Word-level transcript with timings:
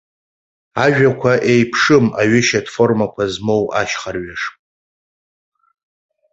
Ажәақәа 0.83 1.31
еиԥшым 1.51 2.05
аҩышьатә 2.19 2.71
формақәа 2.75 3.23
змоу 3.33 3.63
ашьхарҩаш. 3.79 4.41